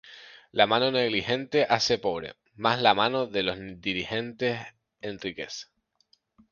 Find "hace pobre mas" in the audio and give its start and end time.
1.69-2.81